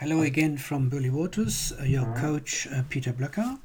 Hello 0.00 0.20
again 0.20 0.56
from 0.56 0.88
Bully 0.88 1.10
Waters, 1.10 1.72
uh, 1.80 1.82
your 1.82 2.06
coach 2.14 2.68
uh, 2.68 2.84
Peter 2.88 3.12
Blöcker. 3.12 3.58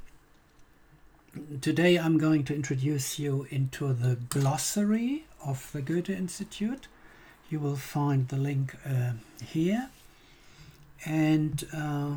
Today 1.61 1.99
I'm 1.99 2.17
going 2.17 2.43
to 2.45 2.55
introduce 2.55 3.19
you 3.19 3.45
into 3.51 3.93
the 3.93 4.15
glossary 4.29 5.25
of 5.45 5.71
the 5.73 5.81
Goethe 5.83 6.09
Institute. 6.09 6.87
You 7.51 7.59
will 7.59 7.75
find 7.75 8.29
the 8.29 8.37
link 8.37 8.75
uh, 8.83 9.11
here 9.45 9.91
and 11.05 11.63
uh, 11.71 12.15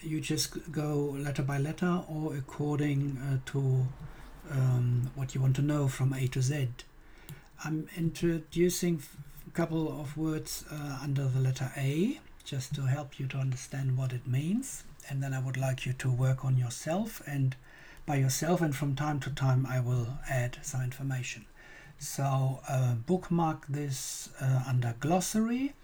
you 0.00 0.22
just 0.22 0.72
go 0.72 1.14
letter 1.18 1.42
by 1.42 1.58
letter 1.58 2.00
or 2.08 2.34
according 2.34 3.18
uh, 3.18 3.50
to 3.50 3.86
um, 4.50 5.10
what 5.16 5.34
you 5.34 5.42
want 5.42 5.56
to 5.56 5.62
know 5.62 5.86
from 5.86 6.14
A 6.14 6.28
to 6.28 6.40
Z. 6.40 6.66
I'm 7.62 7.90
introducing 7.94 9.02
a 9.46 9.50
couple 9.50 10.00
of 10.00 10.16
words 10.16 10.64
uh, 10.72 11.00
under 11.02 11.28
the 11.28 11.40
letter 11.40 11.70
A 11.76 12.18
just 12.44 12.74
to 12.74 12.82
help 12.82 13.18
you 13.18 13.26
to 13.28 13.38
understand 13.38 13.96
what 13.96 14.12
it 14.12 14.26
means. 14.26 14.84
And 15.08 15.22
then 15.22 15.34
I 15.34 15.40
would 15.40 15.56
like 15.56 15.84
you 15.86 15.92
to 15.94 16.10
work 16.10 16.44
on 16.44 16.56
yourself 16.56 17.22
and 17.26 17.56
by 18.04 18.16
yourself, 18.16 18.60
and 18.60 18.74
from 18.74 18.94
time 18.96 19.20
to 19.20 19.30
time, 19.30 19.66
I 19.66 19.80
will 19.80 20.18
add 20.28 20.58
some 20.62 20.82
information. 20.82 21.46
So, 21.98 22.60
uh, 22.68 22.94
bookmark 22.94 23.66
this 23.68 24.28
uh, 24.40 24.64
under 24.66 24.94
glossary, 24.98 25.74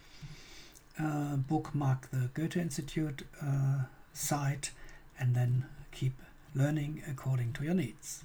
uh, 1.01 1.37
bookmark 1.37 2.11
the 2.11 2.29
Goethe 2.35 2.57
Institute 2.57 3.23
uh, 3.41 3.83
site, 4.13 4.73
and 5.19 5.37
then 5.37 5.67
keep 5.93 6.15
learning 6.55 7.03
according 7.09 7.53
to 7.55 7.65
your 7.65 7.75
needs. 7.75 8.25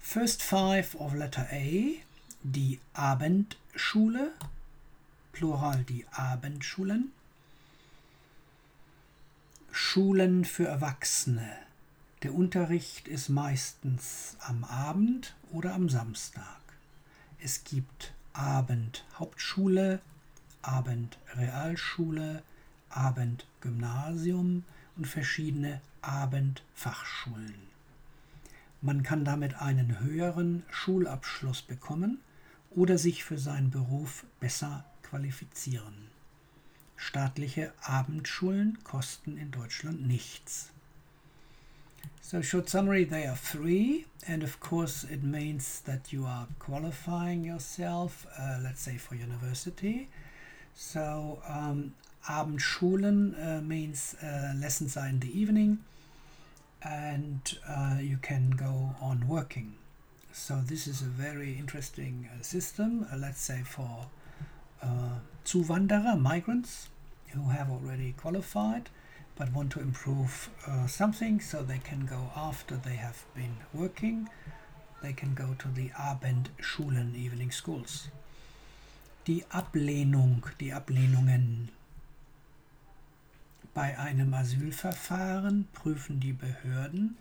First 0.00 0.42
five 0.42 0.96
of 0.98 1.14
letter 1.14 1.46
A, 1.52 2.02
die 2.48 2.80
Abendschule, 2.96 4.32
Plural 5.32 5.82
die 5.84 6.06
Abendschulen. 6.12 7.12
Schulen 9.70 10.44
für 10.44 10.66
Erwachsene. 10.66 11.50
Der 12.22 12.34
Unterricht 12.34 13.08
ist 13.08 13.30
meistens 13.30 14.36
am 14.40 14.62
Abend 14.64 15.34
oder 15.50 15.74
am 15.74 15.88
Samstag. 15.88 16.60
Es 17.42 17.64
gibt 17.64 18.12
Abendhauptschule, 18.34 20.00
Abendrealschule, 20.60 22.42
Abendgymnasium 22.90 24.64
und 24.96 25.06
verschiedene 25.06 25.80
Abendfachschulen. 26.02 27.54
Man 28.82 29.02
kann 29.02 29.24
damit 29.24 29.60
einen 29.62 29.98
höheren 30.00 30.62
Schulabschluss 30.70 31.62
bekommen 31.62 32.20
oder 32.70 32.98
sich 32.98 33.24
für 33.24 33.38
seinen 33.38 33.70
Beruf 33.70 34.24
besser 34.38 34.84
qualifizieren. 35.12 36.08
Staatliche 36.96 37.72
Abendschulen 37.82 38.78
kosten 38.82 39.36
in 39.36 39.50
Deutschland 39.50 40.06
nichts. 40.06 40.70
So, 42.22 42.40
short 42.40 42.70
summary 42.70 43.04
they 43.04 43.26
are 43.26 43.36
free, 43.36 44.06
and 44.26 44.42
of 44.42 44.58
course, 44.60 45.04
it 45.04 45.22
means 45.22 45.82
that 45.82 46.12
you 46.12 46.24
are 46.24 46.46
qualifying 46.58 47.44
yourself, 47.44 48.26
uh, 48.38 48.58
let's 48.62 48.80
say 48.80 48.96
for 48.96 49.16
university. 49.16 50.08
So, 50.74 51.42
um, 51.46 51.94
Abendschulen 52.26 53.34
uh, 53.36 53.60
means 53.60 54.16
uh, 54.22 54.54
lessons 54.56 54.96
are 54.96 55.08
in 55.08 55.20
the 55.20 55.38
evening, 55.38 55.80
and 56.82 57.58
uh, 57.68 57.98
you 58.00 58.16
can 58.16 58.50
go 58.50 58.94
on 59.02 59.28
working. 59.28 59.74
So, 60.32 60.62
this 60.64 60.86
is 60.86 61.02
a 61.02 61.12
very 61.26 61.58
interesting 61.58 62.30
uh, 62.32 62.42
system, 62.42 63.06
uh, 63.12 63.18
let's 63.18 63.42
say 63.42 63.60
for 63.62 64.06
Zuwanderer, 65.44 66.18
migrants 66.18 66.88
who 67.34 67.50
have 67.50 67.70
already 67.70 68.12
qualified 68.12 68.88
but 69.36 69.52
want 69.52 69.72
to 69.72 69.80
improve 69.80 70.50
uh, 70.66 70.86
something 70.86 71.40
so 71.40 71.62
they 71.62 71.78
can 71.78 72.06
go 72.06 72.30
after 72.36 72.76
they 72.76 72.96
have 72.96 73.24
been 73.34 73.56
working. 73.72 74.28
They 75.02 75.12
can 75.12 75.34
go 75.34 75.54
to 75.58 75.68
the 75.68 75.90
Abendschulen 75.90 77.16
evening 77.16 77.50
schools. 77.50 78.08
Die 79.26 79.44
Ablehnung 79.50 80.44
die 80.60 80.72
Ablehnungen. 80.72 81.70
Bei 83.74 83.98
einem 83.98 84.34
Asylverfahren 84.34 85.66
prüfen 85.72 86.20
die 86.20 86.34
Behörden 86.34 87.16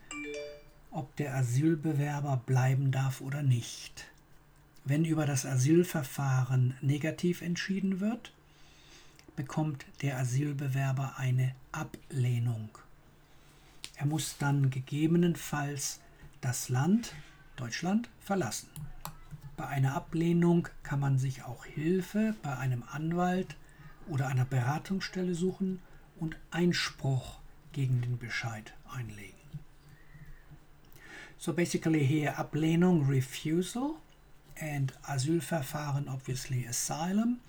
ob 0.91 1.15
der 1.15 1.35
Asylbewerber 1.35 2.41
bleiben 2.45 2.91
darf 2.91 3.21
oder 3.21 3.41
nicht 3.41 4.05
wenn 4.83 5.05
über 5.05 5.25
das 5.25 5.45
Asylverfahren 5.45 6.75
negativ 6.81 7.41
entschieden 7.41 7.99
wird, 7.99 8.33
bekommt 9.35 9.85
der 10.01 10.17
Asylbewerber 10.17 11.15
eine 11.17 11.55
Ablehnung. 11.71 12.69
Er 13.95 14.05
muss 14.07 14.37
dann 14.37 14.69
gegebenenfalls 14.69 15.99
das 16.41 16.69
Land, 16.69 17.13
Deutschland, 17.55 18.09
verlassen. 18.19 18.69
Bei 19.55 19.67
einer 19.67 19.93
Ablehnung 19.93 20.67
kann 20.81 20.99
man 20.99 21.19
sich 21.19 21.43
auch 21.43 21.65
Hilfe 21.65 22.35
bei 22.41 22.57
einem 22.57 22.83
Anwalt 22.91 23.55
oder 24.07 24.27
einer 24.27 24.45
Beratungsstelle 24.45 25.35
suchen 25.35 25.79
und 26.19 26.35
Einspruch 26.49 27.39
gegen 27.71 28.01
den 28.01 28.17
Bescheid 28.17 28.73
einlegen. 28.89 29.37
So 31.37 31.53
basically 31.53 32.05
here 32.05 32.37
Ablehnung, 32.37 33.07
refusal 33.07 33.93
and 34.61 34.93
Asylverfahren, 35.07 36.07
obviously 36.07 36.65
asylum. 36.65 37.39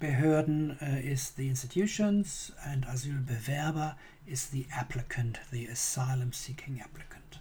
Behörden 0.00 0.76
uh, 0.80 1.00
is 1.04 1.30
the 1.30 1.48
institutions, 1.48 2.52
and 2.64 2.86
Asylbewerber 2.86 3.96
is 4.26 4.46
the 4.50 4.66
applicant, 4.72 5.40
the 5.50 5.66
asylum 5.66 6.32
seeking 6.32 6.80
applicant. 6.80 7.40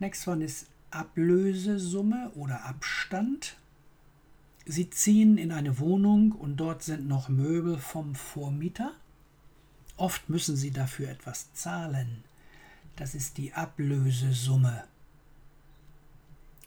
Next 0.00 0.26
one 0.26 0.42
is 0.42 0.66
Ablösesumme 0.90 2.30
oder 2.34 2.64
Abstand. 2.64 3.56
Sie 4.64 4.90
ziehen 4.90 5.38
in 5.38 5.50
eine 5.50 5.78
Wohnung 5.78 6.32
und 6.32 6.56
dort 6.56 6.82
sind 6.82 7.08
noch 7.08 7.28
Möbel 7.28 7.78
vom 7.78 8.14
Vormieter. 8.14 8.92
Oft 9.96 10.28
müssen 10.28 10.56
Sie 10.56 10.70
dafür 10.70 11.08
etwas 11.08 11.52
zahlen. 11.54 12.22
Das 12.94 13.14
ist 13.14 13.36
die 13.38 13.52
Ablösesumme. 13.52 14.84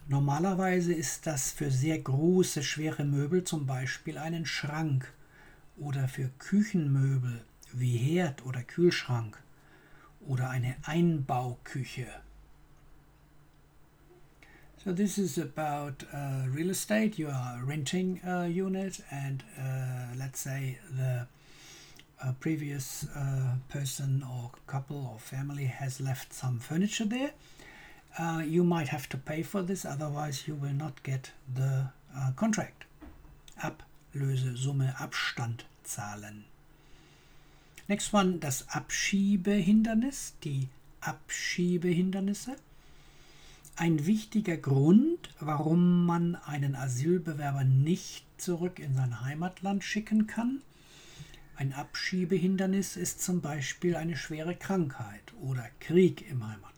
Normalerweise 0.08 0.94
ist 0.94 1.28
das 1.28 1.52
für 1.52 1.72
sehr 1.72 2.00
große, 2.00 2.64
schwere 2.64 3.04
Möbel 3.06 3.44
zum 3.44 3.66
Beispiel 3.66 4.18
einen 4.18 4.46
Schrank 4.46 5.14
oder 5.78 6.08
für 6.08 6.30
Küchenmöbel 6.40 7.44
wie 7.74 7.98
Herd 7.98 8.46
oder 8.46 8.64
Kühlschrank 8.64 9.42
oder 10.20 10.50
eine 10.50 10.76
Einbauküche. 10.84 12.08
So 14.84 14.92
this 14.92 15.20
is 15.20 15.38
about 15.38 16.04
uh, 16.12 16.48
real 16.50 16.72
estate. 16.72 17.20
You 17.20 17.30
are 17.30 17.64
renting 17.64 18.20
a 18.26 18.48
unit, 18.48 19.04
and 19.12 19.44
uh, 19.56 20.16
let's 20.18 20.40
say 20.40 20.80
the 20.98 21.28
uh, 22.20 22.32
previous 22.40 23.06
uh, 23.16 23.58
person 23.70 24.24
or 24.24 24.50
couple 24.66 24.98
or 24.98 25.20
family 25.20 25.66
has 25.66 26.00
left 26.00 26.34
some 26.34 26.60
furniture 26.60 27.06
there. 27.06 27.34
Uh, 28.20 28.42
you 28.46 28.64
might 28.64 28.90
have 28.90 29.08
to 29.10 29.18
pay 29.18 29.44
for 29.44 29.62
this, 29.62 29.86
otherwise 29.86 30.48
you 30.48 30.56
will 30.56 30.74
not 30.74 31.04
get 31.04 31.32
the 31.54 31.90
uh, 32.16 32.32
contract. 32.36 32.86
Ablösesumme, 33.60 35.00
Abstand 35.00 35.66
zahlen. 35.84 36.46
Next 37.88 38.14
one, 38.14 38.40
das 38.40 38.68
Abschiebehindernis, 38.70 40.34
die 40.44 40.70
Abschiebehindernisse. 41.02 42.56
Ein 43.76 44.06
wichtiger 44.06 44.58
Grund, 44.58 45.30
warum 45.40 46.06
man 46.06 46.36
einen 46.36 46.76
Asylbewerber 46.76 47.64
nicht 47.64 48.26
zurück 48.38 48.80
in 48.80 48.96
sein 48.96 49.22
Heimatland 49.22 49.84
schicken 49.84 50.28
kann. 50.28 50.62
Ein 51.56 51.74
Abschiebehindernis 51.74 52.96
ist 52.96 53.22
zum 53.22 53.42
Beispiel 53.42 53.96
eine 53.96 54.18
schwere 54.18 54.56
Krankheit 54.56 55.34
oder 55.42 55.68
Krieg 55.80 56.30
im 56.30 56.48
Heimatland. 56.48 56.71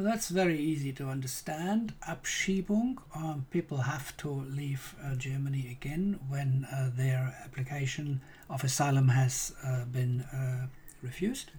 Well, 0.00 0.08
that's 0.08 0.30
very 0.30 0.58
easy 0.58 0.94
to 0.94 1.10
understand. 1.10 1.92
Abschiebung, 2.08 2.96
um, 3.14 3.44
people 3.50 3.76
have 3.76 4.16
to 4.16 4.30
leave 4.30 4.94
uh, 5.04 5.14
Germany 5.14 5.68
again 5.70 6.18
when 6.26 6.66
uh, 6.72 6.90
their 6.96 7.36
application 7.44 8.22
of 8.48 8.64
asylum 8.64 9.08
has 9.08 9.52
uh, 9.62 9.84
been 9.84 10.22
uh, 10.22 10.68
refused. 11.02 11.50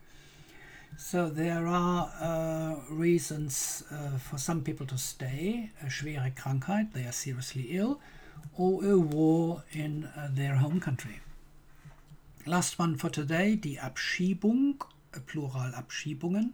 So 0.97 1.29
there 1.29 1.67
are 1.67 2.11
uh, 2.19 2.91
reasons 2.91 3.83
uh, 3.91 4.17
for 4.17 4.39
some 4.39 4.63
people 4.63 4.87
to 4.87 4.97
stay, 4.97 5.69
a 5.83 5.85
schwere 5.85 6.33
Krankheit, 6.35 6.93
they 6.93 7.05
are 7.05 7.11
seriously 7.11 7.67
ill, 7.69 7.99
or 8.57 8.83
a 8.83 8.97
war 8.97 9.65
in 9.71 10.09
their 10.31 10.55
home 10.55 10.79
country. 10.79 11.19
Last 12.47 12.79
one 12.79 12.95
for 12.95 13.11
today, 13.11 13.55
die 13.55 13.77
Abschiebung, 13.79 14.81
plural 15.27 15.73
Abschiebungen. 15.75 16.53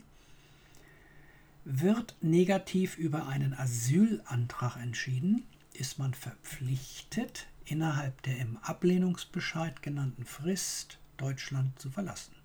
Wird 1.69 2.15
negativ 2.21 2.97
über 2.97 3.27
einen 3.27 3.53
Asylantrag 3.53 4.77
entschieden, 4.77 5.43
ist 5.73 5.99
man 5.99 6.13
verpflichtet, 6.13 7.47
innerhalb 7.65 8.21
der 8.21 8.37
im 8.37 8.55
Ablehnungsbescheid 8.59 9.81
genannten 9.81 10.23
Frist 10.23 10.97
Deutschland 11.17 11.77
zu 11.77 11.89
verlassen. 11.89 12.35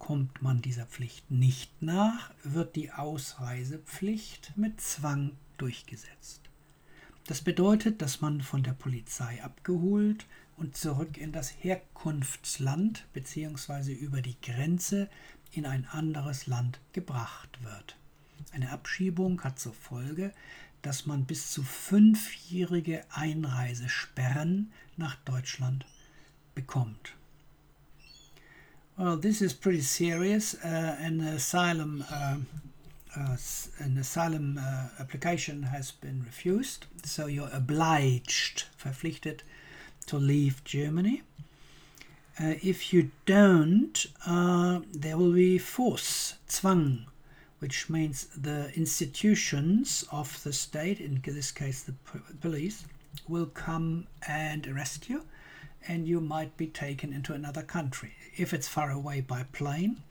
Kommt 0.00 0.42
man 0.42 0.60
dieser 0.60 0.86
Pflicht 0.86 1.30
nicht 1.30 1.70
nach, 1.80 2.32
wird 2.42 2.74
die 2.74 2.90
Ausreisepflicht 2.90 4.54
mit 4.56 4.80
Zwang 4.80 5.36
durchgesetzt. 5.56 6.40
Das 7.28 7.40
bedeutet, 7.42 8.02
dass 8.02 8.20
man 8.20 8.40
von 8.40 8.64
der 8.64 8.72
Polizei 8.72 9.40
abgeholt 9.40 10.26
und 10.56 10.76
zurück 10.76 11.16
in 11.16 11.30
das 11.30 11.54
Herkunftsland 11.62 13.06
bzw. 13.12 13.92
über 13.92 14.20
die 14.20 14.40
Grenze 14.40 15.08
in 15.52 15.64
ein 15.64 15.86
anderes 15.86 16.48
Land 16.48 16.80
gebracht 16.92 17.62
wird. 17.62 17.99
Eine 18.52 18.70
Abschiebung 18.70 19.42
hat 19.42 19.58
zur 19.58 19.74
Folge, 19.74 20.32
dass 20.82 21.06
man 21.06 21.24
bis 21.24 21.50
zu 21.50 21.62
fünfjährige 21.62 23.04
Einreisesperren 23.10 24.72
nach 24.96 25.16
Deutschland 25.24 25.84
bekommt. 26.54 27.14
Well, 28.96 29.16
this 29.16 29.40
is 29.40 29.54
pretty 29.54 29.80
serious. 29.80 30.54
Uh, 30.62 30.96
an 31.00 31.20
asylum, 31.20 32.04
uh, 32.10 32.36
uh, 33.16 33.36
an 33.78 33.96
asylum 33.98 34.58
uh, 34.58 34.88
application 35.00 35.62
has 35.62 35.90
been 35.90 36.22
refused, 36.24 36.86
so 37.04 37.26
you're 37.26 37.50
obliged, 37.52 38.66
verpflichtet, 38.76 39.40
to 40.06 40.18
leave 40.18 40.62
Germany. 40.64 41.22
Uh, 42.38 42.54
if 42.62 42.92
you 42.92 43.10
don't, 43.26 44.06
uh, 44.26 44.80
there 44.92 45.16
will 45.16 45.32
be 45.32 45.58
force, 45.58 46.34
Zwang, 46.48 47.06
which 47.60 47.88
means 47.88 48.26
the 48.36 48.72
institutions 48.74 50.04
of 50.10 50.42
the 50.42 50.52
state, 50.52 51.00
in 51.00 51.22
this 51.24 51.52
case 51.52 51.82
the 51.82 51.94
police, 52.40 52.84
will 53.28 53.46
come 53.46 54.06
and 54.26 54.66
arrest 54.66 55.08
you 55.08 55.22
and 55.88 56.06
you 56.06 56.20
might 56.20 56.56
be 56.56 56.66
taken 56.66 57.12
into 57.12 57.32
another 57.32 57.62
country. 57.62 58.12
If 58.36 58.52
it's 58.52 58.68
far 58.68 58.90
away 58.90 59.20
by 59.20 59.44
plane 59.52 60.02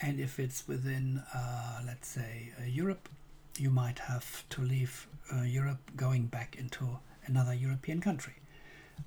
and 0.00 0.20
if 0.20 0.38
it's 0.38 0.66
within, 0.68 1.22
uh, 1.34 1.80
let's 1.86 2.08
say, 2.08 2.52
uh, 2.60 2.64
Europe, 2.64 3.08
you 3.58 3.70
might 3.70 4.00
have 4.00 4.44
to 4.50 4.62
leave 4.62 5.06
uh, 5.32 5.42
Europe 5.42 5.90
going 5.96 6.26
back 6.26 6.56
into 6.58 6.98
another 7.26 7.54
European 7.54 8.00
country. 8.00 8.34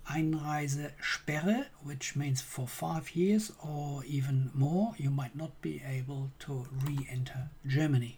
Einreisesperre, 0.10 1.68
which 1.84 2.16
means 2.16 2.42
for 2.42 2.68
five 2.68 3.16
years 3.16 3.52
or 3.64 4.04
even 4.06 4.52
more, 4.54 4.94
you 4.98 5.10
might 5.10 5.36
not 5.36 5.62
be 5.62 5.82
able 5.86 6.32
to 6.40 6.68
re 6.86 7.08
enter 7.10 7.50
Germany. 7.66 8.18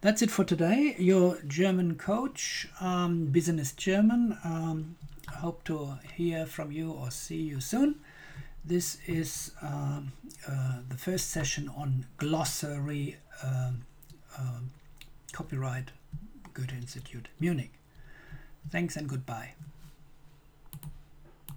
That's 0.00 0.20
it 0.22 0.30
for 0.30 0.44
today. 0.44 0.96
Your 0.98 1.38
German 1.46 1.96
coach, 1.96 2.68
um, 2.80 3.26
Business 3.26 3.72
German. 3.72 4.36
Um, 4.44 4.96
hope 5.32 5.64
to 5.64 5.98
hear 6.14 6.46
from 6.46 6.72
you 6.72 6.90
or 6.90 7.10
see 7.10 7.40
you 7.42 7.60
soon. 7.60 7.96
This 8.64 8.98
is 9.06 9.52
um, 9.62 10.12
uh, 10.48 10.80
the 10.88 10.96
first 10.96 11.30
session 11.30 11.70
on 11.76 12.06
glossary 12.18 13.16
um, 13.42 13.84
copyright 15.32 15.90
Goethe 16.54 16.72
Institute 16.72 17.28
Munich. 17.38 17.72
Thanks 18.70 18.96
and 18.96 19.08
goodbye. 19.08 19.52